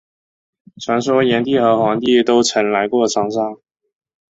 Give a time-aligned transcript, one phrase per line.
[0.77, 3.39] 传说炎帝和黄帝都曾来过长沙。